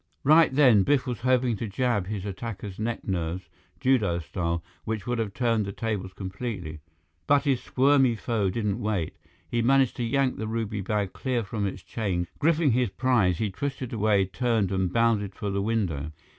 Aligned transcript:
Right 0.23 0.51
then, 0.51 0.81
Biff 0.81 1.05
was 1.05 1.19
hoping 1.19 1.55
to 1.57 1.67
jab 1.67 2.07
his 2.07 2.25
attacker's 2.25 2.79
neck 2.79 3.07
nerves, 3.07 3.47
judo 3.79 4.17
style, 4.17 4.63
which 4.83 5.05
would 5.05 5.19
have 5.19 5.31
turned 5.35 5.63
the 5.63 5.71
tables 5.71 6.11
completely. 6.13 6.79
But 7.27 7.43
his 7.43 7.61
squirmy 7.61 8.15
foe 8.15 8.49
didn't 8.49 8.79
wait. 8.81 9.15
He 9.47 9.61
managed 9.61 9.95
to 9.97 10.03
yank 10.03 10.37
the 10.37 10.47
ruby 10.47 10.81
bag 10.81 11.13
clear 11.13 11.43
from 11.43 11.67
its 11.67 11.83
chain. 11.83 12.25
Gripping 12.39 12.71
his 12.71 12.89
prize, 12.89 13.37
he 13.37 13.51
twisted 13.51 13.93
away, 13.93 14.25
turned, 14.25 14.71
and 14.71 14.91
bounded 14.91 15.35
for 15.35 15.51
the 15.51 15.61
window. 15.61 16.11